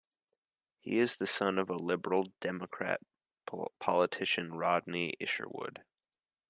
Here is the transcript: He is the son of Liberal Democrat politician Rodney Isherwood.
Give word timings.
He 0.79 0.97
is 0.97 1.17
the 1.17 1.27
son 1.27 1.59
of 1.59 1.69
Liberal 1.69 2.33
Democrat 2.39 3.01
politician 3.79 4.51
Rodney 4.55 5.13
Isherwood. 5.19 5.83